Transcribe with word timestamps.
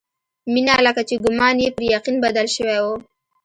مينه 0.53 0.75
لکه 0.85 1.01
چې 1.09 1.15
ګومان 1.23 1.55
يې 1.63 1.69
پر 1.75 1.83
يقين 1.95 2.15
بدل 2.25 2.47
شوی 2.55 2.79
و. 2.81 2.85